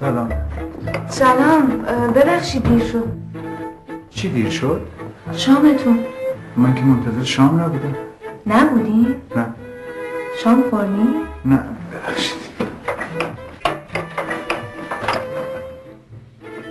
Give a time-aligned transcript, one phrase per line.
[0.00, 0.32] سلام.
[1.08, 1.68] سلام
[2.14, 3.08] ببخشید دیر شد.
[4.10, 4.80] چی دیر شد؟
[5.32, 5.98] شامتون.
[6.56, 7.96] من که منتظر شام نبودم.
[8.46, 9.06] نبودی؟
[9.36, 9.46] نه.
[10.42, 11.08] شام خوردی؟
[11.44, 11.60] نه
[11.92, 12.38] ببخشید.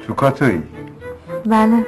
[0.08, 0.64] تو کاتویی؟
[1.46, 1.86] بله.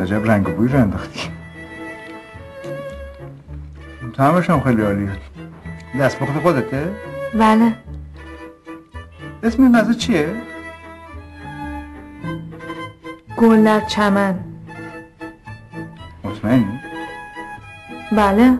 [0.00, 1.23] عجب رنگ و بوی رو انداختی.
[4.16, 5.12] تعمش هم خیلی عالیه.
[6.00, 6.92] دست بخود خودته؟
[7.34, 7.74] بله.
[9.42, 10.34] اسم این غذا چیه؟
[13.36, 14.38] گل در چمن.
[16.24, 16.80] مطمئنی؟
[18.12, 18.58] بله.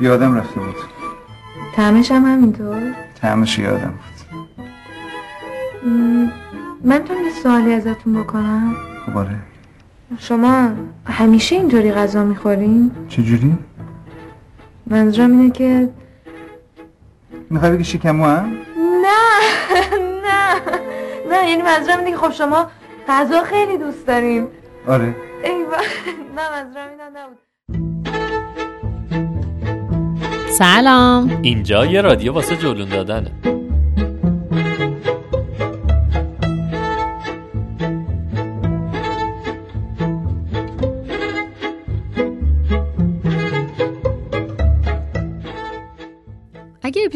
[0.00, 0.74] یادم رفته بود.
[1.76, 4.42] تعمش هم همینطور؟ تعمش یادم بود.
[5.92, 6.28] م،
[6.84, 8.74] من تو یه سوالی ازتون بکنم؟
[9.06, 9.36] خب آره.
[10.16, 10.70] شما
[11.06, 13.58] همیشه اینطوری غذا می‌خورین؟ چجوری؟
[14.86, 15.88] منظورم اینه که
[17.50, 18.52] می‌خوای بگی شکمو هم؟
[19.02, 19.08] نه
[20.24, 20.60] نه
[21.30, 22.66] نه یعنی منظورم اینه که خب شما
[23.08, 24.46] غذا خیلی دوست دارین
[24.88, 25.76] آره ای با...
[26.36, 27.38] نه منظورم اینا نبود
[30.50, 33.30] سلام اینجا یه رادیو واسه جلون دادنه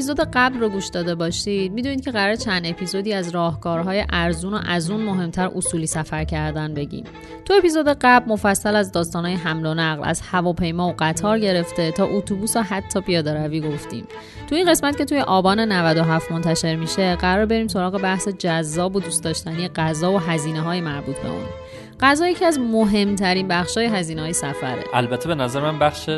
[0.02, 1.72] اپیزود قبل رو گوش داده باشید.
[1.72, 6.74] می‌دونید که قرار چند اپیزودی از راهکارهای ارزون و از اون مهمتر اصولی سفر کردن
[6.74, 7.04] بگیم.
[7.44, 12.06] تو اپیزود قبل مفصل از داستانهای حمل و نقل از هواپیما و قطار گرفته تا
[12.06, 14.06] اتوبوس و حتی پیاده روی گفتیم.
[14.46, 19.00] تو این قسمت که توی آبان 97 منتشر میشه قرار بریم سراغ بحث جذاب و
[19.00, 21.61] دوست داشتنی غذا و هزینه های مربوط به اون.
[22.02, 24.84] غذا یکی از مهمترین بخشای هزینه های سفره.
[24.94, 26.10] البته به نظر من بخش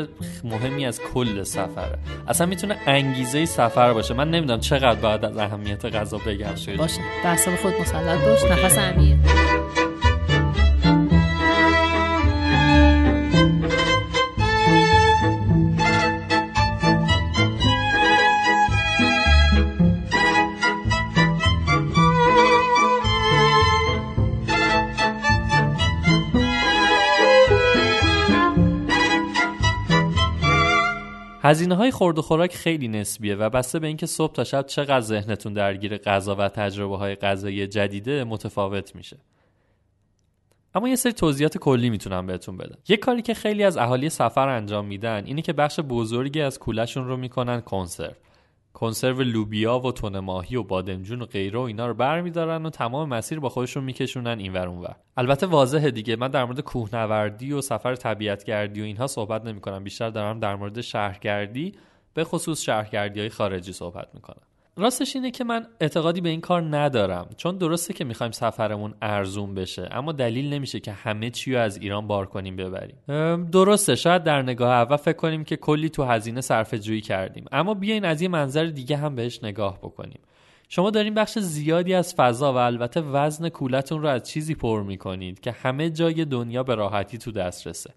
[0.43, 1.97] مهمی از کل سفره.
[2.27, 4.13] اصلا می‌تونه انگیزه سفر باشه.
[4.13, 6.55] من نمی‌دونم چقدر باید از اهمیت غذا بگم.
[6.55, 8.43] شده باشه به خود مسلط باش.
[8.51, 9.17] نفس عمیق
[31.45, 35.01] هزینه های خورد و خوراک خیلی نسبیه و بسته به اینکه صبح تا شب چقدر
[35.01, 39.17] ذهنتون درگیر غذا و تجربه های غذایی جدیده متفاوت میشه.
[40.75, 42.77] اما یه سری توضیحات کلی می‌تونم بهتون بدم.
[42.87, 47.07] یه کاری که خیلی از اهالی سفر انجام میدن اینه که بخش بزرگی از کولشون
[47.07, 48.13] رو می‌کنن کنسرو.
[48.75, 53.09] کنسرو لوبیا و تون ماهی و بادمجون و غیره و اینا رو برمیدارن و تمام
[53.09, 54.95] مسیر با خودشون میکشونن اینور اونور.
[55.17, 56.15] البته واضحه دیگه.
[56.15, 59.83] من در مورد کوهنوردی و سفر طبیعتگردی و اینها صحبت نمی‌کنم.
[59.83, 61.71] بیشتر دارم در مورد شهرگردی
[62.13, 64.41] به خصوص شهرگردی های خارجی صحبت می‌کنم.
[64.77, 67.29] راستش اینه که من اعتقادی به این کار ندارم.
[67.37, 71.77] چون درسته که می‌خوایم سفرمون ارزون بشه اما دلیل نمیشه که همه چی رو از
[71.77, 72.97] ایران بار کنیم ببریم.
[73.51, 77.45] درسته شاید در نگاه اول فکر کنیم که کلی تو هزینه صرفه جویی کردیم.
[77.51, 80.19] اما بیاین از یه منظر دیگه هم بهش نگاه بکنیم.
[80.69, 85.39] شما دارین بخش زیادی از فضا و البته وزن کولتون رو از چیزی پر می‌کنید
[85.39, 87.93] که همه جای دنیا به راحتی تو دسترسه.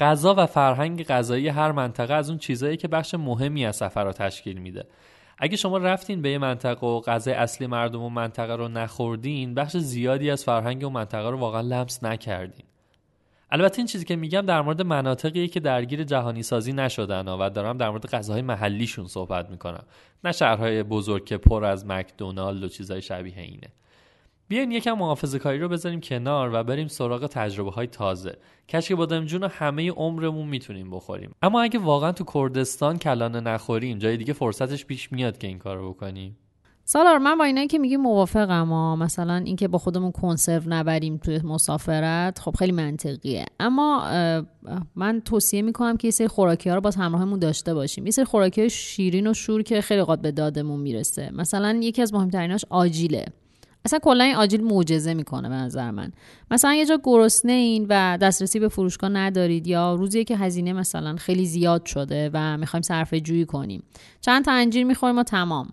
[0.00, 4.12] غذا و فرهنگ غذایی هر منطقه از اون چیزایی که بخش مهمی از سفر رو
[4.12, 4.86] تشکیل میده.
[5.38, 9.76] اگه شما رفتین به یه منطقه و غذای اصلی مردم و منطقه رو نخوردین بخش
[9.76, 12.64] زیادی از فرهنگ و منطقه رو واقعا لمس نکردین.
[13.50, 17.78] البته این چیزی که میگم در مورد مناطقی که درگیر جهانی سازی نشدن و دارم
[17.78, 19.84] در مورد غذاهای محلیشون صحبت می‌کنم.
[20.24, 23.68] نه شهرهای بزرگ که پر از مکدونالد و چیزهای شبیه اینه.
[24.48, 28.36] بیاین یکم محافظه کاری رو بذاریم کنار و بریم سراغ تجربه های تازه.
[28.68, 31.34] کشک بادمجون رو همه عمرمون می‌تونیم بخوریم.
[31.42, 35.92] اما اگه واقعا تو کردستان کلانه نخوریم جای دیگه فرصتش پیش میاد که این کارو
[35.92, 36.36] بکنیم.
[36.86, 38.96] سالار من با اینایی که میگی موافقم ها.
[38.96, 43.44] مثلا اینکه با خودمون کنسرو نبریم توی مسافرت خب خیلی منطقیه.
[43.60, 44.04] اما
[44.96, 48.06] من توصیه می‌کنم که یه سری خوراکی ها رو باز همراهمون داشته باشیم.
[48.06, 51.30] یه سری خوراکی شیرین و شور که خیلی قد به دادمون می‌رسه.
[51.32, 53.24] مثلا یکی از مهمتریناش آجیله.
[53.84, 56.12] اصلا کلا این آجیل معجزه می‌کنه به نظر من.
[56.50, 61.16] مثلا یه جا گرسنه این و دسترسی به فروشگاه ندارید یا روزی که هزینه مثلا
[61.16, 63.82] خیلی زیاد شده و می‌خوایم صرفه جویی کنیم.
[64.20, 65.68] چند تا انجیر می‌خوریم و تمام.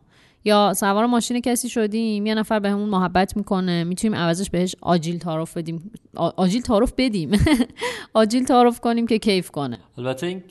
[0.45, 5.17] یا سوار ماشین کسی شدیم یه نفر بهمون به محبت می‌کنه می‌تونیم عوضش بهش آجیل
[5.17, 5.91] تعارف بدیم.
[6.15, 7.31] آجیل تعارف بدیم.
[8.13, 9.79] آجیل تعارف کنیم که کیف کنه.
[9.97, 10.43] البته این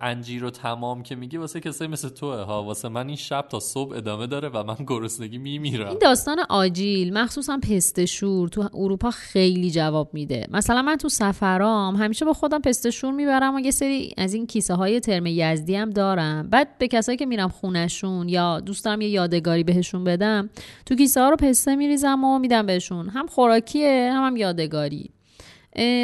[0.00, 2.62] انجیر رو تمام که میگی واسه کسایی مثل توه ها.
[2.62, 5.88] واسه من این شب تا صبح ادامه داره و من گرسنگی میمیرم.
[5.88, 10.46] این داستان آجیل مخصوصا پستشور تو اروپا خیلی جواب میده.
[10.50, 14.74] مثلا من تو سفرام همیشه با خودم پستشور می‌برم و یه سری از این کیسه
[14.74, 16.50] های ترم یزدی هم دارم.
[16.50, 20.50] بعد به کسایی که میرم خونشون یا دوست دارم یه یادگاری بهشون بدم
[20.86, 23.08] تو کیسه ها رو پسته میریزم و میدم بهشون.
[23.08, 25.07] هم خوراکیه هم, هم یادگاری.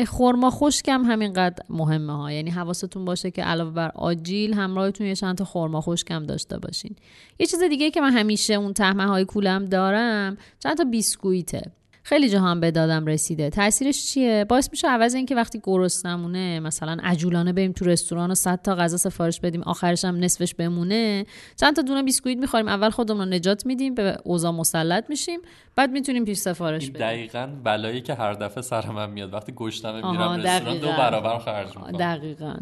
[0.09, 2.33] خورما خشکم همینقدر مهمه ها.
[2.33, 6.97] یعنی حواستون باشه که علاوه بر آجیل همراهتون یه چند تا خورما خشکم داشته باشین.
[7.39, 11.73] یه چیز دیگه که من همیشه اون تهمه های کولم دارم چند تا بیسکویته.
[12.07, 13.51] خیلی جا هم به دادم رسیده.
[13.51, 15.63] تاثیرش چیه؟ باعث میشه عوض اینکه وقتی
[16.05, 20.55] نمونه مثلا عجولانه بریم تو رستوران و 100 تا غذا سفارش بدیم آخرش هم نصفش
[20.55, 25.41] بمونه چند تا دونه بیسکویت می‌خوریم اول خودمون رو نجات میدیم به اوضاع مسلط میشیم
[25.77, 27.07] بعد می‌تونیم پیش سفارش بدیم.
[27.07, 29.35] دقیقا بلایی که هر دفعه سر من میاد.
[29.35, 31.99] وقتی گشتم میرم رستوران دو برابر خرج می‌کنم.
[31.99, 32.55] دقیقاً.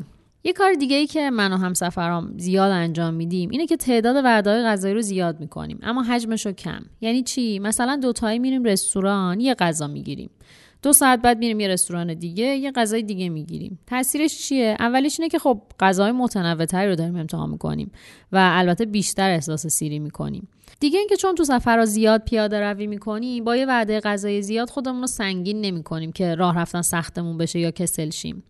[0.44, 4.62] یه کار دیگه ای که من و همسفرام زیاد انجام میدیم اینه که تعداد وعده‌های
[4.62, 6.83] غذایی رو زیاد می‌کنیم اما حجمش رو کم.
[7.00, 10.31] یعنی چی؟ مثلا دوتایی میریم رستوران یه غذا می‌گیریم.
[10.83, 13.79] دو ساعت بعد میریم یه رستوران دیگه یه غذای دیگه می‌گیریم.
[13.87, 17.93] تاثیرش چیه؟ اولیش اینه که خب غذای متنوعتری رو داریم امتحان می‌کنیم
[18.33, 20.49] و البته بیشتر احساس سیری می‌کنیم.
[20.81, 25.00] دیگه اینکه چون تو سفرها زیاد پیاده روی می‌کنیم با یه وعده غذای زیاد خودمون
[25.00, 28.43] رو سنگین نمی‌کنیم که راه رفتن سختمون بشه یا کسل شیم.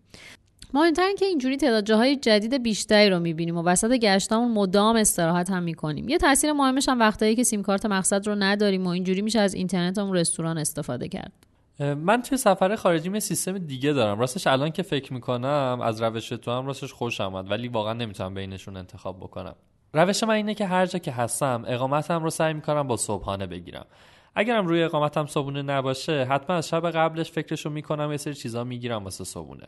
[0.75, 5.63] مهمتر که اینجوری تعداد جاهای جدید بیشتری رو می‌بینیم و وسط گشتامون مدام استراحت هم
[5.63, 6.09] می‌کنیم.
[6.09, 9.53] یه تاثیر مهمش هم وقتایی که سیم کارت مقصد رو نداریم و اینجوری میشه از
[9.53, 11.31] اینترنت اون رستوران استفاده کرد.
[11.79, 14.19] من توی سفر خارجی سیستم دیگه دارم.
[14.19, 18.33] راستش الان که فکر می‌کنم از روش تو هم راستش خوش آمد ولی واقعا نمی‌تونم
[18.33, 19.55] بینشون انتخاب بکنم.
[19.93, 23.85] روش من اینه که هر جا که هستم اقامتم رو سعی می‌کنم با صبحانه بگیرم.
[24.35, 29.03] اگرم روی اقامتم صبحونه نباشه حتما از شب قبلش فکرشو می‌کنم یه سری چیزا می‌گیرم
[29.03, 29.67] واسه صبحونه.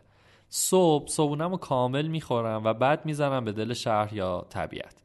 [0.49, 4.95] صبح صبحونم رو کامل می‌خورم و بعد می‌زنم به دل شهر یا طبیعت.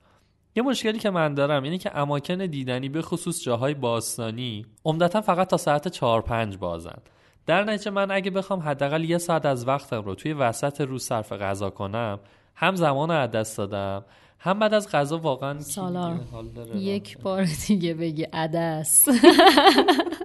[0.56, 5.48] یه مشکلی که من دارم اینه که اماکن دیدنی به خصوص جاهای باستانی عمدتا فقط
[5.48, 6.98] تا ساعت 4 5 بازن.
[7.46, 11.32] در نتیجه من اگه بخوام حداقل یه ساعت از وقتم رو توی وسط روز صرف
[11.32, 12.18] غذا کنم
[12.54, 14.04] هم زمان از دست دادم
[14.38, 16.20] هم بعد از غذا واقعا سالار.
[16.74, 19.08] یک بار دیگه بگی عدس.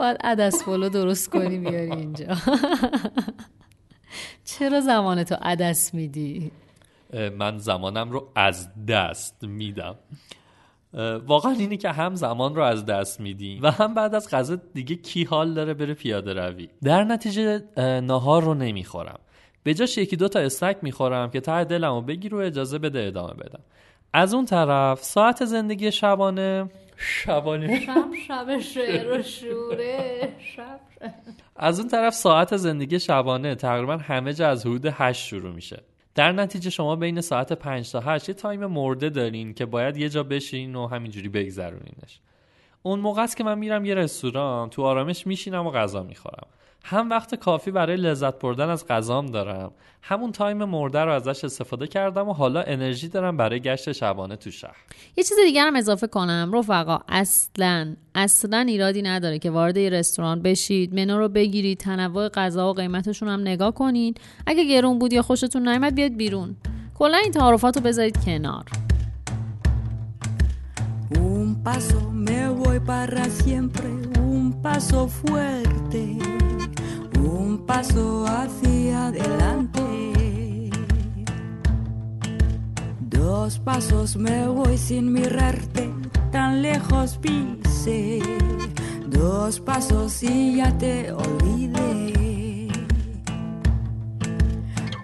[0.00, 2.26] باید عدس فولو درست کنی بیاری اینجا.
[4.44, 6.50] چرا زمان تو عدس میدی؟
[7.38, 9.94] من زمانم رو از دست میدم.
[11.26, 14.96] واقعا اینه که هم زمان رو از دست میدی و هم بعد از غذا دیگه
[14.96, 16.68] کی حال داره بره پیاده روی.
[16.82, 17.62] در نتیجه
[18.00, 19.18] نهار رو نمی‌خورم.
[19.62, 23.06] به جاش یکی دو تا استک می‌خورم که ته دلم رو بگیر و اجازه بده
[23.06, 23.60] ادامه بدم.
[24.12, 26.70] از اون طرف ساعت زندگی شبانه
[27.02, 27.80] شبانه.
[27.80, 30.80] شب شب شعر و شوره شب
[31.56, 35.82] از اون طرف ساعت زندگی شبانه تقریبا همه جا از حدود هشت شروع میشه.
[36.14, 40.08] در نتیجه شما بین ساعت 5 تا 8 یه time مرده دارین که باید یه
[40.08, 42.20] جا بشین و همینجوری بگذرونینش.
[42.82, 46.46] اون موقع است که من میرم یه رستوران تو آرامش میشینم و غذا می‌خورم.
[46.84, 49.72] هم وقت کافی برای لذت بردن از غذام دارم.
[50.02, 54.50] همون time مرده رو ازش استفاده کردم و حالا انرژی دارم برای گشت شبانه تو
[54.50, 54.76] شهر.
[55.16, 56.50] یه چیز دیگر هم اضافه کنم.
[56.54, 60.94] رفقا اصلا اصلا ایرادی نداره که وارد یه رستوران بشید.
[60.94, 65.68] منو رو بگیرید تنوع غذا و قیمتشون هم نگاه کنید اگه گرون بود یا خوشتون
[65.68, 66.56] نیامد بیاد بیرون.
[66.94, 68.64] کلا این تعارفات رو بذارید کنار.
[71.18, 73.88] Un paso me voy para siempre,
[74.20, 76.18] un paso fuerte.
[77.18, 80.70] un paso hacia adelante.
[83.00, 85.90] Dos pasos me voy sin mirarte,
[86.30, 88.20] tan lejos pise.
[89.08, 92.68] Dos pasos y ya te olvidé.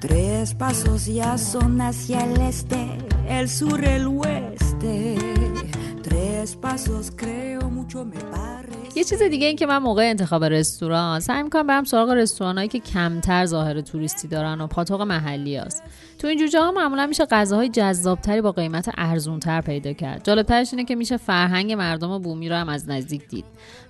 [0.00, 2.98] Tres pasos ya son hacia el este,
[3.28, 5.35] el sur, el oeste.
[6.54, 8.85] Pasos creo mucho me parece.
[8.96, 12.78] یه چیز دیگه این که من موقع انتخاب رستوران سعی می‌کنم برم سراغ رستورانایی که
[12.78, 15.82] کمتر ظاهر توریستی دارن و پاتوق محلی هست.
[16.18, 20.24] تو این جاها معمولا میشه غذاهای جذابتری با قیمت ارزونتر پیدا کرد.
[20.24, 23.44] جالبترش اینه که میشه فرهنگ مردم بومی رو هم از نزدیک دید.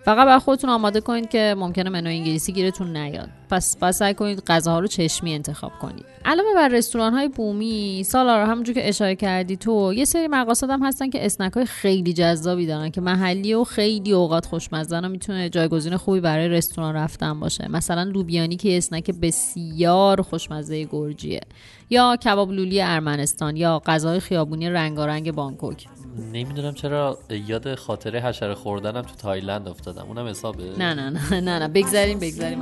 [0.04, 3.28] فقط باید خودتون آماده کنید که ممکنه منو انگلیسی گیرتون نیاد.
[3.50, 6.04] پس پس سعی کنید غذاها رو چشمی انتخاب کنید.
[6.24, 10.84] علاوه بر رستوران های بومی سالارا همونجور که اشاره کردی تو یه سری مقاصد هم
[10.84, 15.48] هستن که اسنک های خیلی جذابی دارن که محلی و خیلی اوقات خوشمزه و می‌تونه
[15.48, 17.70] جایگزین خوبی برای رستوران رفتن باشه.
[17.70, 21.40] مثلا لوبیانی که اسنک بسیار خوشمزه گرجیه.
[21.90, 25.86] یا کباب لولی ارمنستان یا غذای خیابونی رنگارنگ بانکوک.
[26.32, 30.06] نمی‌دونم چرا یاد خاطره حشره خوردنم تو تایلند افتادم.
[30.08, 30.64] اونم حسابه.
[30.78, 31.68] نه نه نه نه نه.
[31.68, 32.60] بگذاریم بگذاریم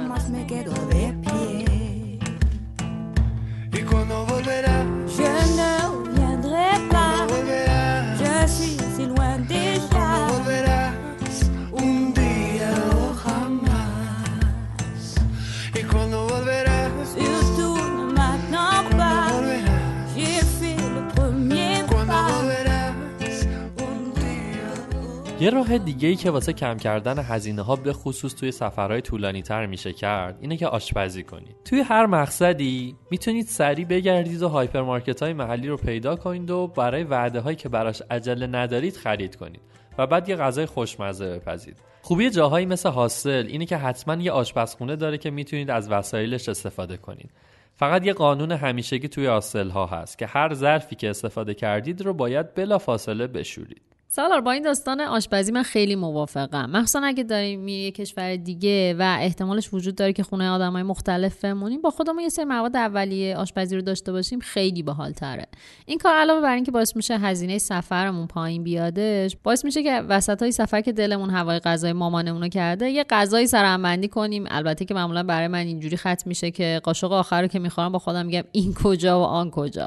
[25.45, 29.43] یه راه دیگه ای که واسه کم کردن هزینه ها به خصوص توی سفرهای طولانی
[29.43, 31.57] تر میشه کرد اینه که آشپزی کنید.
[31.65, 37.05] توی هر مقصدی می‌تونید سریع بگردید و هایپرمارکت های محلی رو پیدا کنید و برای
[37.05, 39.61] وعده هایی که براش عجله ندارید خرید کنید
[39.99, 41.77] و بعد یه غذای خوشمزه بپزید.
[42.03, 46.97] خوبی جاهایی مثل هاستل اینه که حتما یه آشپزخونه داره که می‌تونید از وسایلش استفاده
[46.97, 47.31] کنید.
[47.75, 52.15] فقط یه قانون همیشگی توی هاستل ها هست که هر ظرفی که استفاده کردید رو
[52.15, 53.94] باید بلافاصله بشورید.
[54.15, 56.71] سالار با این داستان آشپزی من خیلی موافقم.
[56.71, 61.81] مخصوصا اگه داریم یه کشور دیگه و احتمالش وجود داره که خونه آدمای مختلف بمونیم
[61.81, 65.47] با خودمون یه سری مواد اولیه آشپزی رو داشته باشیم خیلی باحال تره
[65.87, 70.43] این کار علاوه بر اینکه باعث میشه هزینه سفرمون پایین بیادش باعث میشه که وسط
[70.43, 74.45] های سفر که دلمون هوای غذای مامانمون رو کرده یه غذایی سرهمبندی کنیم.
[74.49, 77.99] البته که معمولا برای من اینجوری ختم میشه که قاشق آخر رو که می‌خورم با
[77.99, 79.87] خودم میگم این کجا و آن کجا.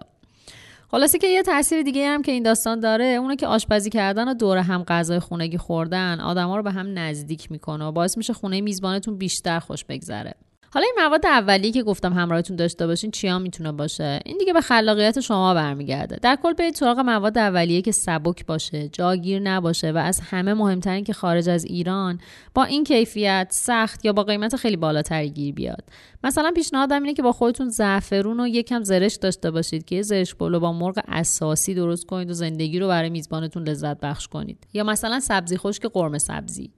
[0.92, 4.34] خلاصه که یه تاثیر دیگه هم که این داستان داره اونه که آشپزی کردن و
[4.34, 8.62] دور هم غذای خونگی خوردن آدما رو به هم نزدیک می‌کنه و باعث میشه خونه
[8.62, 10.34] میزبانتون بیشتر خوش بگذره.
[10.74, 14.62] حالا این مواد اولیه که گفتم همراهتون داشته باشین چیا می‌تونه باشه؟ این دیگه به
[14.62, 16.18] خلاقیت شما برمیگرده.
[16.22, 21.04] در کل برید سراغ مواد اولیه که سبک باشه جاگیر نباشه و از همه مهمترین
[21.04, 22.20] که خارج از ایران
[22.54, 25.84] با این کیفیت سخت یا با قیمت خیلی بالاتری گیر بیاد.
[26.24, 30.60] مثلا پیشنهادم اینه که با خودتون زعفرون و یکم زرش داشته باشید که زرش پلو
[30.60, 34.68] با مرغ اساسی درست کنید و زندگی رو برای میزبانتون لذت بخش کنید.
[34.74, 36.72] یا مثلا سبزی خشک قرمه سبزی.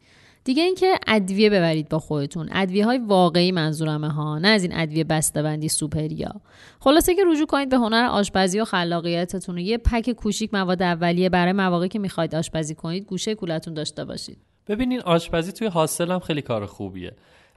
[0.43, 2.49] دیگه اینکه ادویه ببرید با خودتون.
[2.51, 6.31] ادویه های واقعی منظورمه ها نه از این ادویه بسته‌بندی سوپریا.
[6.79, 11.29] خلاصه که رجوع کنید به هنر آشپزی و خلاقیتتون و یه پک کوچیک مواد اولیه
[11.29, 14.37] برای مواقعی که می‌خواید آشپزی کنید گوشه کولتون داشته باشید.
[14.67, 17.11] ببینین آشپزی توی هاستل هم خیلی کار خوبیه.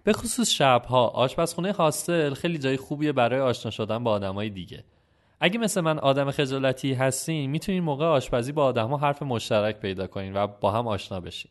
[0.04, 4.84] به خصوص شبها آشپزخونه هاستل خیلی جای خوبیه برای آشنا شدن با آدمای دیگه.
[5.40, 10.36] اگه مثل من آدم خجالتی هستین می‌تونین موقع آشپزی با آدمها حرف مشترک پیدا کنین
[10.36, 11.50] و با هم آشنا بشین.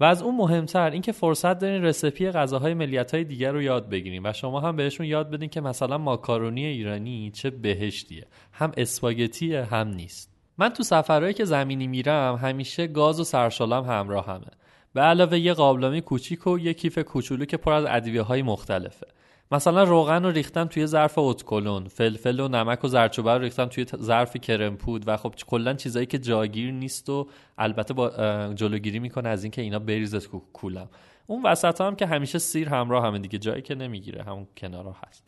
[0.00, 4.32] و از اون مهمتر اینکه فرصت دارین رسیپی غذاهای ملیت‌های دیگر رو یاد بگیرین و
[4.32, 8.26] شما هم بهشون یاد بدین که مثلا ماکارونی ایرانی چه بهشتیه.
[8.52, 10.30] هم اسپاگتیه هم نیست.
[10.58, 14.50] من تو سفرهایی که زمینی میرم همیشه گاز و سرشالم همراه همه
[14.92, 19.06] به علاوه یه قابلمه کوچیک و یه کیف کوچولو که پر از ادویه های مختلفه.
[19.54, 23.86] مثلا روغن رو ریختم توی ظرف اتکلون فلفل و نمک و زردچوبه رو ریختم توی
[23.96, 28.08] ظرف کرم پود و خب کلا چیزایی که جاگیر نیست و البته با
[28.54, 30.88] جلوگیری می‌کنه از اینکه اینا بریزه تو کولم.
[31.26, 35.24] اون وسط هم که همیشه سیر همراه همه دیگه جایی که نمی‌گیره همون کنارا هست.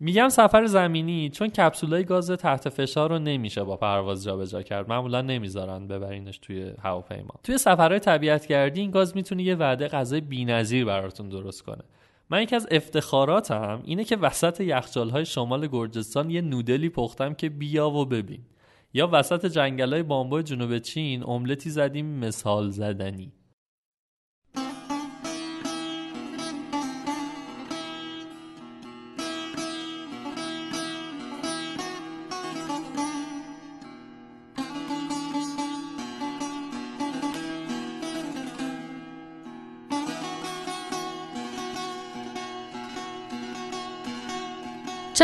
[0.00, 4.88] میگم سفر زمینی چون کپسولای گاز تحت فشار رو نمیشه با پرواز جابجا کرد.
[4.88, 7.34] معمولا نمی‌ذارن ببرینش توی هواپیما.
[7.42, 11.84] توی سفرهای طبیعتگردی این گاز می‌تونه یه وعده غذای بی‌نظیر براتون درست کنه.
[12.34, 17.90] من یکی از افتخاراتم اینه که وسط یخچال‌های شمال گرجستان یه نودلی پختم که بیا
[17.90, 18.40] و ببین.
[18.94, 23.32] یا وسط جنگل‌های بامبو جنوب چین املتی زدیم مثال زدنی.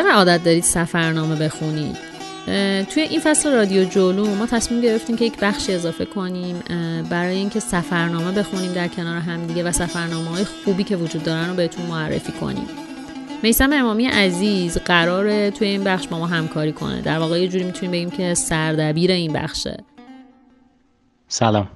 [0.01, 1.97] چقدر عادت دارید سفرنامه بخونید؟
[2.95, 6.63] توی این فصل رادیو جولو ما تصمیم گرفتیم که یک بخشی اضافه کنیم
[7.11, 11.55] برای اینکه سفرنامه بخونیم در کنار همدیگه و سفرنامه های خوبی که وجود دارن رو
[11.55, 12.67] بهتون معرفی کنیم.
[13.43, 17.03] میسم امامی عزیز قراره توی این بخش با ما همکاری کنه.
[17.03, 19.85] در واقع یه جوری می‌تونیم بگیم که سردبیر این بخشه.
[21.29, 21.69] سلام.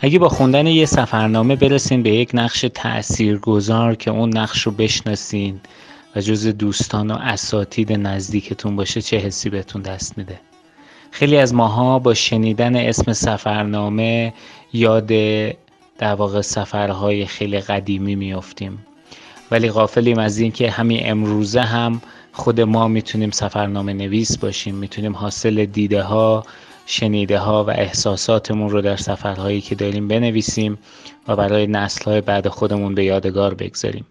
[0.00, 5.60] اگه با خوندن یه سفرنامه برسین به یک نقش تأثیرگذار که اون نقش رو بشناسین
[6.16, 10.40] و جز دوستان و اساتید نزدیکتون باشه چه حسی بهتون دست میده.
[11.10, 14.34] خیلی از ماها با شنیدن اسم سفرنامه
[14.72, 15.06] یاد
[15.98, 18.86] در واقع سفرهای خیلی قدیمی میافتیم.
[19.50, 24.74] ولی غافلیم از اینکه همین امروزه هم خود ما می‌تونیم سفرنامه نویس باشیم.
[24.74, 26.44] می‌تونیم حاصل دیده ها
[26.86, 30.78] شنیده ها و احساساتمون رو در سفرهایی که داریم بنویسیم
[31.28, 34.04] و برای نسلهای بعد خودمون به یادگار بگذاریم.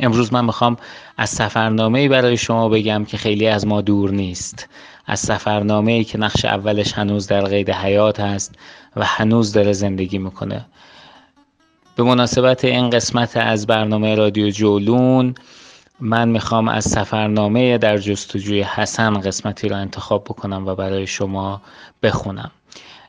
[0.00, 0.76] امروز من می‌خوام
[1.16, 4.68] از سفرنامه برای شما بگم که خیلی از ما دور نیست.
[5.06, 8.54] از سفرنامه ای که نقش اولش هنوز در قید حیات هست
[8.96, 10.66] و هنوز داره زندگی می‌کنه.
[11.96, 15.34] به مناسبت این قسمت از برنامه رادیو جولون
[16.00, 21.62] من می‌خوام از سفرنامه در جستجوی حسن قسمتی را انتخاب بکنم و برای شما
[22.02, 22.50] بخونم.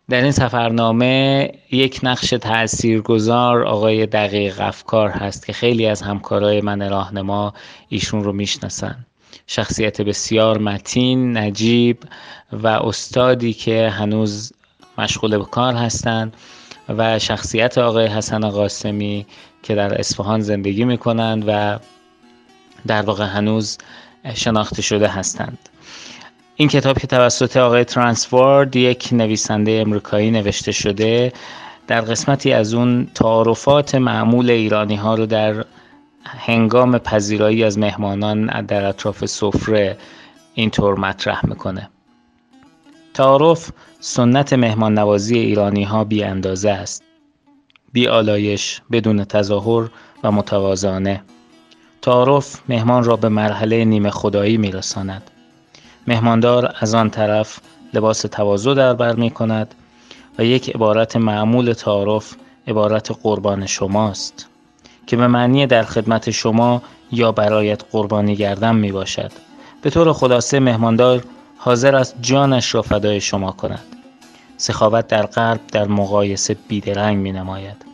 [0.10, 6.90] در این سفرنامه یک نقش تاثیرگذار آقای دقیق افکار هست که خیلی از همکارای من
[6.90, 7.54] راهنما
[7.90, 9.06] ایشون رو می‌شناسن.
[9.48, 11.98] شخصیت بسیار متین، نجیب
[12.52, 14.54] و استادی که هنوز
[14.98, 16.34] مشغول به کار هستند
[16.90, 19.26] و شخصیت آقای حسن قاسمی
[19.64, 21.80] که در اصفهان زندگی می کنند و
[22.88, 23.78] در واقع هنوز
[24.34, 25.70] شناخته شده هستند.
[26.60, 31.34] این کتاب که توسط آقای ترانسفورد یک نویسنده امریکایی نوشته شده
[31.88, 35.66] در قسمتی از اون تعارفات معمول ایرانی ها رو در
[36.26, 39.98] هنگام پذیرایی از مهمانان در اطراف سفره
[40.54, 41.90] اینطور مطرح می‌کنه.
[43.14, 47.04] تعارف سنت مهمان نوازی ایرانی ها بی اندازه است.
[47.94, 49.90] بی آلایش بدون تظاهر
[50.24, 51.24] و متوازانه.
[52.02, 55.32] تعارف مهمان را به مرحله نیمه خدایی میرساند.
[56.10, 57.60] مهماندار از آن طرف
[57.94, 59.76] لباس تواضع در بر می کند
[60.40, 62.36] و یک عبارت معمول تعارف
[62.68, 64.48] عبارت قربان شماست
[65.08, 69.32] که به معنی در خدمت شما یا برایت قربانی گردم می باشد.
[69.82, 71.24] به طور خلاصه مهماندار
[71.58, 73.86] حاضر است جانش را فدای شما کند.
[74.58, 77.86] سخاوت در قلب در مقایسه بیدرنگ می نماید.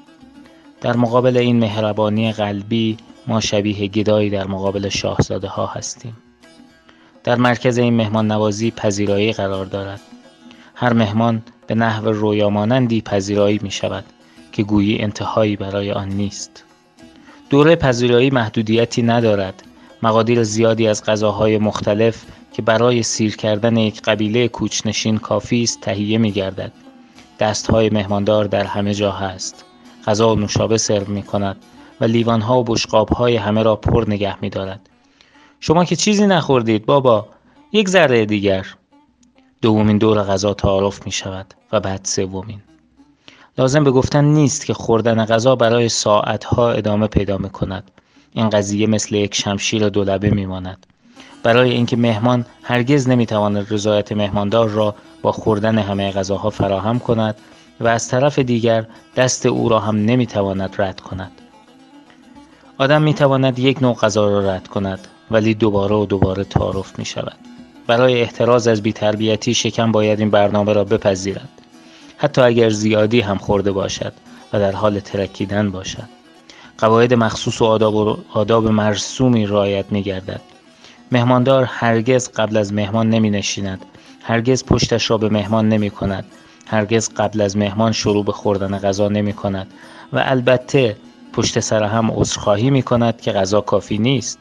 [0.82, 6.18] در مقابل این مهربانی قلبی ما شبیه گدایی در مقابل شاهزاده ها هستیم.
[7.26, 10.02] در مرکز این مهمان نوازی پذیرایی قرار دارد.
[10.76, 14.04] هر مهمان به نحو رویامانندی پذیرایی می شود
[14.52, 16.64] که گویی انتهایی برای آن نیست.
[17.50, 19.64] دوره پذیرایی محدودیتی ندارد.
[20.04, 26.18] مقادیر زیادی از غذاهای مختلف که برای سیر کردن یک قبیله کوچنشین کافی است تهیه
[26.18, 26.72] می گردد
[27.40, 29.66] دستهای مهماندار در همه جا هست.
[30.08, 31.58] غذا و نوشابه سرو می کند
[32.02, 34.90] و لیوانها و بشقابهای همه را پر نگه می دارد
[35.60, 37.28] شما که چیزی نخوردید بابا.
[37.72, 38.66] یک ذره دیگر.
[39.62, 42.62] دومین دور غذا تعارف می شود و بعد سومین.
[43.58, 47.92] لازم به گفتن نیست که خوردن غذا برای ساعتها ادامه پیدا می کند.
[48.34, 50.86] این قضیه مثل یک شمشیر دولبه می ماند.
[51.44, 57.36] برای اینکه مهمان هرگز نمی‌تواند رضایت مهماندار را با خوردن همه غذاها فراهم کند
[57.80, 61.32] و از طرف دیگر دست او را هم نمی‌تواند رد کند.
[62.78, 65.08] آدم می‌تواند یک نوع غذا را رد کند.
[65.32, 67.38] ولی دوباره و دوباره تعارف می شود
[67.88, 71.50] برای احتراز از بیتربیتی شکم باید این برنامه را بپذیرد.
[72.18, 74.14] حتی اگر زیادی هم خورده باشد
[74.54, 76.10] و در حال ترکیدن باشد.
[76.78, 80.42] قواعد مخصوص و آداب, و آداب مرسومی رعایت می گردد
[81.12, 83.86] مهماندار هرگز قبل از مهمان نمی نشیند
[84.24, 86.26] هرگز پشتش را به مهمان نمی کند
[86.68, 89.68] هرگز قبل از مهمان شروع به خوردن غذا نمی کند
[90.14, 90.98] و البته
[91.34, 94.40] پشت سر هم عذرخواهی می کند که غذا کافی نیست.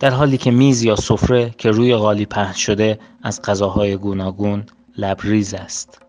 [0.00, 5.54] در حالی که میز یا سفره که روی قالی پهن شده از غذاهای گوناگون لبریز
[5.54, 6.02] است.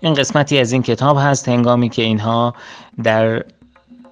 [0.00, 2.54] این قسمتی از این کتاب هست هنگامی که اینها
[3.02, 3.44] در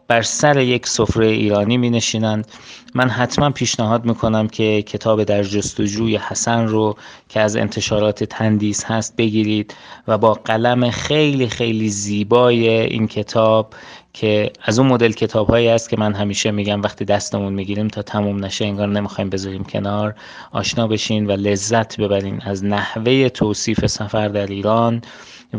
[0.08, 2.46] بر سر یک سفره ایرانی می نشینند
[2.94, 6.96] من حتما پیشنهاد می کنم که کتاب در جستجوی حسن رو
[7.28, 9.74] که از انتشارات تندیس هست بگیرید
[10.08, 13.74] و با قلم خیلی خیلی زیبای این کتاب
[14.12, 18.02] که از اون مدل کتاب هایی است که من همیشه میگم وقتی دستمون می‌گیریم تا
[18.02, 20.14] تموم نشه انگار نمی‌خوایم بذاریم کنار
[20.52, 25.02] آشنا بشین و لذت ببرین از نحوه توصیف سفر در ایران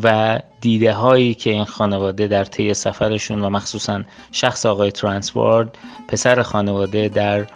[0.04, 6.42] و دیده هایی که این خانواده در طی سفرشون و مخصوصا شخص آقای ترانسوارد پسر
[6.42, 7.48] خانواده در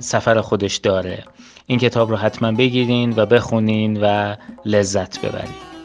[0.00, 1.24] سفر خودش داره.
[1.66, 5.75] این کتاب رو حتما بگیرین و بخونین و لذت ببرین.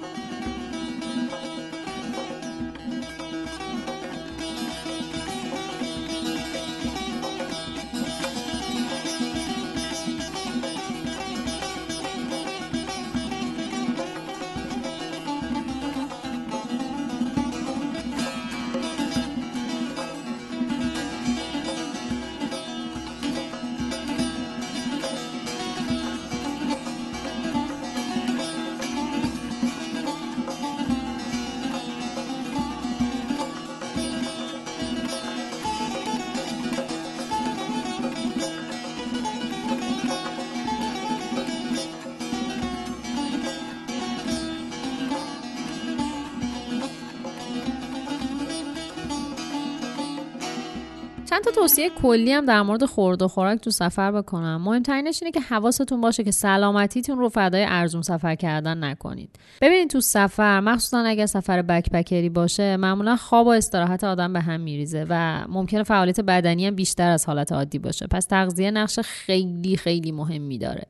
[51.46, 54.62] چند تا توصیه کلی هم در مورد خورد و خوراک تو سفر بکنم.
[54.62, 59.30] مهمترینش اینه که حواستون باشه که سلامتیتون رو فدای ارزون سفر کردن نکنید.
[59.62, 64.60] ببینید تو سفر مخصوصا اگر سفر بکپکری باشه معمولا خواب و استراحت آدم به هم
[64.60, 68.08] میریزه و ممکنه فعالیت بدنی هم بیشتر از حالت عادی باشه.
[68.08, 70.88] پس تغذیه نقش خیلی خیلی مهمی داره.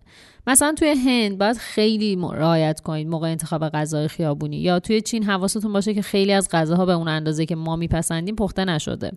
[0.47, 4.57] مثلا توی هند باید خیلی رعایت کنید موقع انتخاب غذای خیابونی.
[4.57, 8.35] یا توی چین حواستون باشه که خیلی از غذاها به اون اندازه که ما میپسندیم
[8.35, 9.11] پخته نشده.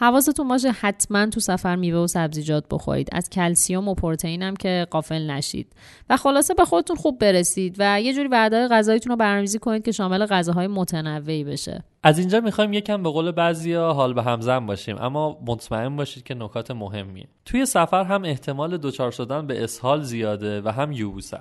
[0.00, 3.08] حواستون باشه حتما تو سفر میوه و سبزیجات بخورید.
[3.12, 5.72] از کلسیوم و پروتئین هم که قافل نشید.
[6.10, 9.92] و خلاصه به خودتون خوب برسید و یه جوری وعده غذاییتون رو برنامه‌ریزی کنید که
[9.92, 11.84] شامل غذاهای متنوعی بشه.
[12.02, 16.34] از اینجا می‌خوایم یکم به قول بعضیا حال به همزن باشیم اما مطمئن باشید که
[16.34, 17.28] نکات مهمیه.
[17.44, 21.36] توی سفر هم احتمال دچار شدن به اسهال زیاده و هم یبوست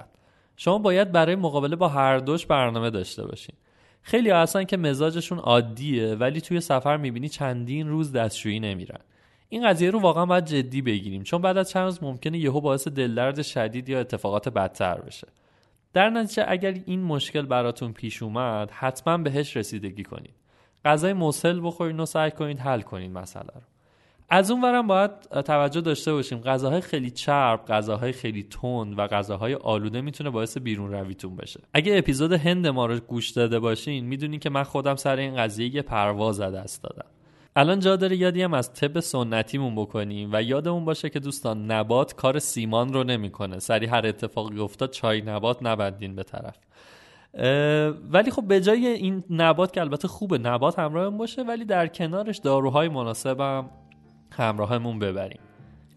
[0.57, 3.55] شما باید برای مقابله با هر دوش برنامه داشته باشین.
[4.01, 8.99] خیلی هستن که مزاجشون عادیه ولی توی سفر می‌بینی چندین روز دستشویی نمیرن.
[9.49, 12.87] این قضیه رو واقعا باید جدی بگیریم چون بعد از چند روز ممکنه یهو باعث
[12.87, 15.27] دلدرد شدید یا اتفاقات بدتر بشه.
[15.93, 20.33] در نتیجه اگر این مشکل براتون پیش اومد حتما بهش رسیدگی کنید.
[20.85, 23.61] غذای مسل بخورین و سعی کنید حل کنید مسئله رو.
[24.29, 25.11] از اون ورم باید
[25.45, 26.41] توجه داشته باشیم.
[26.41, 31.59] غذاهای خیلی چرب غذاهای خیلی تند و غذاهای آلوده می‌تونه باعث بیرون رویتون بشه.
[31.73, 35.75] اگه اپیزود هند ما رو گوش داده باشین می‌دونین که من خودم سر این قضیه
[35.75, 37.05] یه پرواز از دست دادم.
[37.55, 42.13] الان جا داره یادی هم از طب سنتیمون بکنیم و یادمون باشه که دوستان نبات
[42.13, 43.59] کار سیمان رو نمی‌کنه.
[43.59, 46.55] سری هر اتفاقی افتاد چای نبات نبندین به طرف.
[48.11, 52.37] ولی خب به جای این نبات که البته خوبه نبات همراهمون باشه ولی در کنارش
[52.37, 53.69] داروهای مناسبم
[54.31, 55.39] همراهمون ببریم.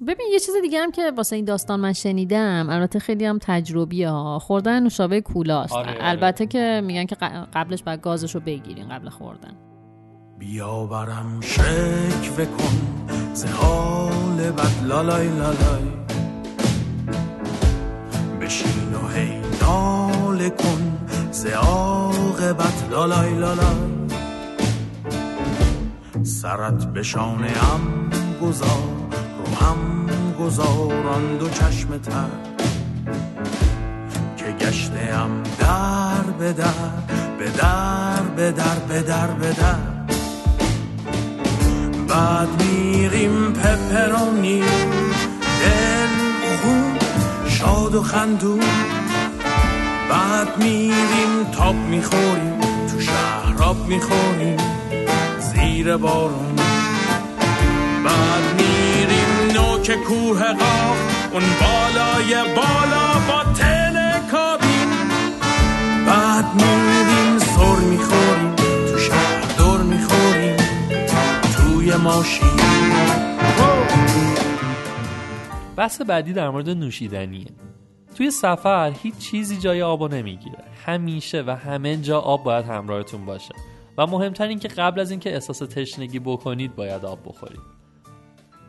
[0.06, 4.08] ببین یه چیز دیگه هم که واسه این داستان من شنیدم البته خیلی هم تجربیه
[4.08, 4.38] ها.
[4.38, 5.72] خوردن نوشابه کولاست.
[5.72, 5.98] آره، آره.
[6.00, 7.16] البته که میگن که
[7.54, 9.54] قبلش باید گازش رو بگیرین قبل خوردن.
[10.38, 15.88] بیاورم شکوه کن ز حال بد لالای لالای.
[18.40, 20.98] بشین و هی ناله کن
[21.30, 23.92] ز عاقبت لالای لالای.
[26.22, 28.10] سرت به شانه ام
[28.42, 28.82] گذار
[29.38, 30.06] رو هم
[30.40, 32.28] گذاران دو چشم تر.
[34.36, 36.66] که ام در به در
[37.38, 39.92] به در به در به در به در.
[42.08, 44.60] بعد میریم پپرونی
[45.60, 46.08] دل
[46.62, 46.98] خون
[47.48, 48.60] شاد و خندون.
[50.10, 52.60] بعد میریم تاب می‌خوریم
[52.92, 54.56] تو شهراب می‌خوریم.
[55.40, 56.61] زیر بارون
[58.12, 64.90] بعد میریم نوک کوه قاف اون بالای بالا با تلکابین
[66.06, 70.56] بعد میریم سر می‌خوریم تو شهر دور می‌خوریم
[71.56, 72.48] توی ماشین.
[75.76, 77.46] بحث بعدی در مورد نوشیدنیه.
[78.16, 80.64] توی سفر هیچ چیزی جای آبو نمی‌گیره.
[80.86, 83.54] همیشه و همه جا آب باید همراهتون باشه.
[83.98, 87.71] و مهمتر این که قبل از اینکه احساس تشنگی بکنید باید آب بخورید.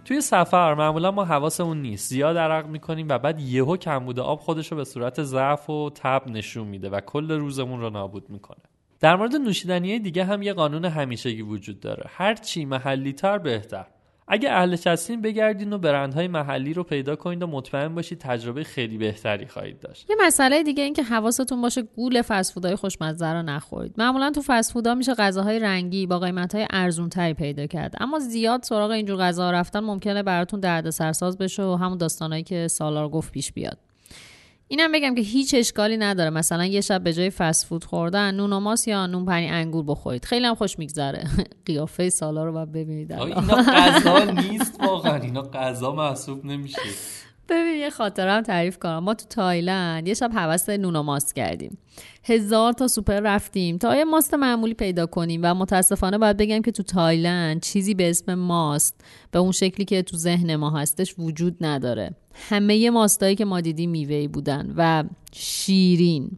[0.05, 2.09] توی سفر معمولا ما حواسمون نیست.
[2.09, 6.27] زیاد عرق می‌کنیم و بعد یهو کمبود آب خودش رو به صورت ضعف و تب
[6.27, 8.63] نشون میده و کل روزمون رو نابود می‌کنه.
[8.99, 12.05] در مورد نوشیدنی دیگه هم یه قانون همیشگی وجود داره.
[12.09, 13.85] هر چی محلی تر بهتر.
[14.27, 18.97] اگه اهلش هستین بگردین و برندهای محلی رو پیدا کنید و مطمئن باشید تجربه خیلی
[18.97, 20.09] بهتری خواهید داشت.
[20.09, 23.93] یه مسئله دیگه این که حواستون باشه گول فسفودهای خوشمزه رو نخورید.
[23.97, 27.95] معمولا تو فسفودا میشه غذاهای رنگی با قیمتهای ارزون تری پیدا کرد.
[27.99, 32.67] اما زیاد سراغ اینجور غذا رفتن ممکنه براتون درد سرساز بشه و همون داستانایی که
[32.67, 33.77] سالار گفت پیش بیاد.
[34.73, 36.29] اینم بگم که هیچ اشکالی نداره.
[36.29, 39.83] مثلا یه شب به جای فست فود خوردن نون و ماس یا نون پنیر انگور
[39.83, 40.25] بخورید.
[40.25, 41.27] خیلی هم خوش میگذره.
[41.65, 43.11] قیافه سالار رو باید ببینید.
[43.11, 45.15] اینا غذا نیست واقعا.
[45.15, 46.81] اینا غذا محسوب نمیشه.
[47.49, 48.99] ببین یه خاطرم تعریف کنم.
[48.99, 51.77] ما تو تایلند یه شب هوس نون و ماست کردیم.
[52.23, 53.77] هزار تا سوپر رفتیم.
[53.77, 58.09] تا یه ماست معمولی پیدا کنیم و متاسفانه باید بگم که تو تایلند چیزی به
[58.09, 62.15] اسم ماست به اون شکلی که تو ذهن ما هستش وجود نداره.
[62.49, 66.31] همه ماستایی که ما دیدیم میوه‌ای بودن و شیرین.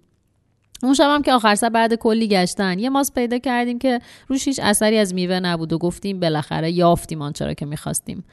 [0.84, 4.48] اون شب هم که آخر سر بعد کلی گشتن یه ماست پیدا کردیم که روش
[4.48, 8.24] هیچ اثری از میوه نبود و گفتیم بالاخره یافتیم آنچه را که می‌خواستیم.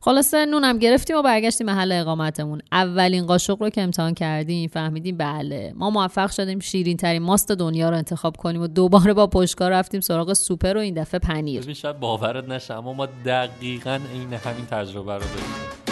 [0.00, 2.60] خلاصه نونم گرفتیم و برگشتیم محل اقامتمون.
[2.72, 7.90] اولین قاشق رو که امتحان کردیم فهمیدیم بله ما موفق شدیم شیرین ترین ماست دنیا
[7.90, 11.72] رو انتخاب کنیم و دوباره با پشتکار رفتیم سراغ سوپر و این دفعه پنیر.
[11.72, 15.91] شاید باورت نشه اما ما دقیقا عین همین تجربه رو داریم.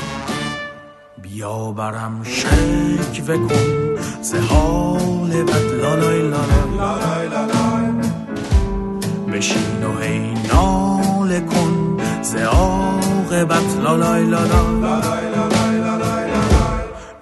[1.34, 7.92] بیا برم شکوه کن ز حال بد لالای لالای
[9.32, 14.80] بشین و هی ناله کن ز عاقبت عاقبت لالای لالای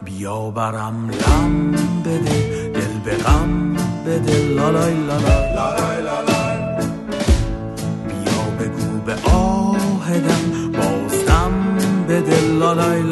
[0.05, 1.73] بیا برم لم
[2.05, 5.98] بده دل به غم بده لالای لالای
[12.49, 13.03] لالای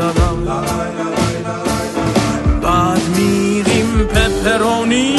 [2.63, 5.17] بعد میریم پپرونی.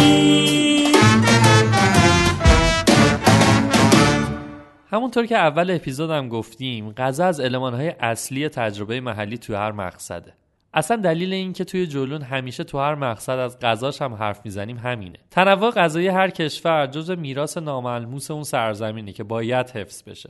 [4.92, 10.34] همونطور که اول اپیزودم گفتیم غذا از المانهای اصلی تجربه محلی توی هر مقصده.
[10.74, 14.78] اصلا دلیل این که توی جلون همیشه تو هر مقصد از غذاش هم حرف می‌زنیم
[14.78, 15.20] همینه.
[15.32, 20.30] تنوع غذایی هر کشور جز میراث ناملموس اون سرزمینی که باید حفظ بشه.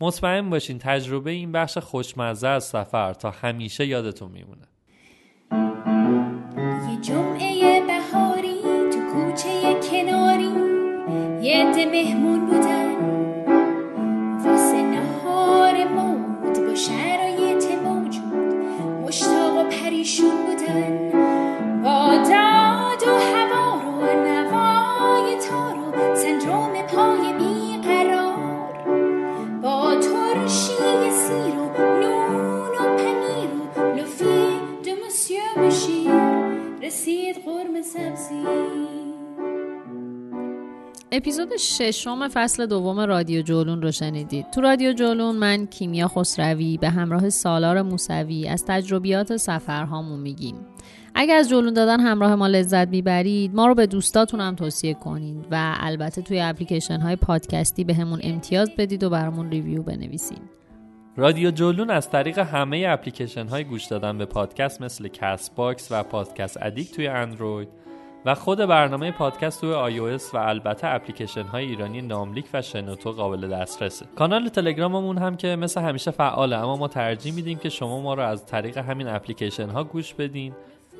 [0.00, 4.66] مطمئن باشین تجربه این بخش خوشمزه از سفر تا همیشه یادتون میمونه.
[6.90, 8.60] یه جمعه بهاری
[8.92, 10.50] تو کوچه کناری
[11.42, 12.79] یه مهمون بودن.
[41.60, 44.50] ششم فصل دوم رادیو جولون رو شنیدید.
[44.50, 50.54] تو رادیو جولون من کیمیا خسروی به همراه سالار موسوی از تجربیات سفرهامون میگیم.
[51.14, 55.46] اگر از جولون دادن همراه ما لذت می‌برید ما رو به دوستاتون هم توصیه کنید
[55.50, 60.38] و البته توی اپلیکیشن های پادکستی بهمون امتیاز بدید و برامون review بنویسین.
[61.16, 66.58] رادیو جولون از طریق همه اپلیکیشن های گوش دادن به پادکست مثل Castbox و Podcast
[66.62, 67.68] Addict توی اندروید
[68.24, 73.48] و خود برنامه پادکست توی iOS و البته اپلیکیشن های ایرانی ناملیک و شنوتو قابل
[73.48, 74.06] دسترسه.
[74.16, 78.22] کانال تلگراممون هم که مثل همیشه فعاله اما ما ترجیح میدیم که شما ما رو
[78.22, 80.54] از طریق همین اپلیکیشن ها گوش بدین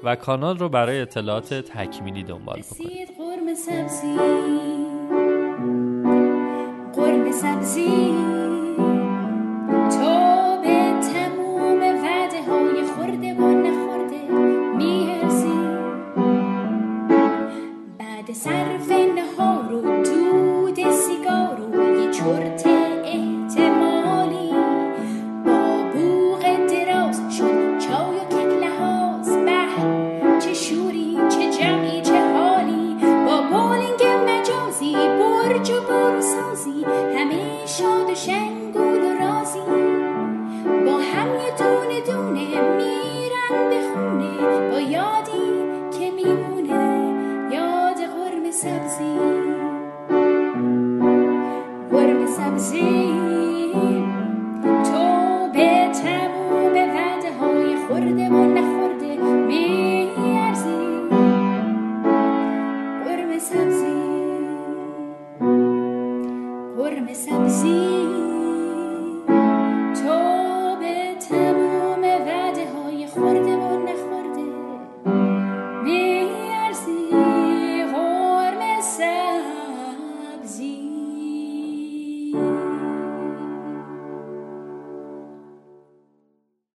[0.04, 4.16] و کانال رو برای اطلاعات تکمیلی دنبال بکنید قرم سبزی.
[6.94, 8.29] قرم سبزی.